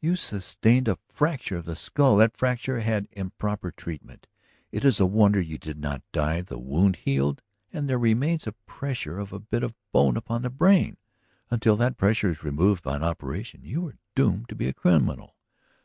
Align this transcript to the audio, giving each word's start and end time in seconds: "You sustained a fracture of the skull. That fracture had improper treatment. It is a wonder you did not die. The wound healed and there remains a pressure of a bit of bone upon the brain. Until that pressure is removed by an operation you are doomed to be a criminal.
"You 0.00 0.16
sustained 0.16 0.88
a 0.88 0.98
fracture 1.10 1.56
of 1.58 1.64
the 1.64 1.76
skull. 1.76 2.16
That 2.16 2.36
fracture 2.36 2.80
had 2.80 3.06
improper 3.12 3.70
treatment. 3.70 4.26
It 4.72 4.84
is 4.84 4.98
a 4.98 5.06
wonder 5.06 5.40
you 5.40 5.58
did 5.58 5.78
not 5.78 6.02
die. 6.10 6.40
The 6.40 6.58
wound 6.58 6.96
healed 6.96 7.40
and 7.72 7.88
there 7.88 7.96
remains 7.96 8.48
a 8.48 8.52
pressure 8.66 9.20
of 9.20 9.32
a 9.32 9.38
bit 9.38 9.62
of 9.62 9.76
bone 9.92 10.16
upon 10.16 10.42
the 10.42 10.50
brain. 10.50 10.96
Until 11.52 11.76
that 11.76 11.96
pressure 11.98 12.30
is 12.32 12.42
removed 12.42 12.82
by 12.82 12.96
an 12.96 13.04
operation 13.04 13.60
you 13.62 13.86
are 13.86 13.98
doomed 14.16 14.48
to 14.48 14.56
be 14.56 14.66
a 14.66 14.72
criminal. 14.74 15.36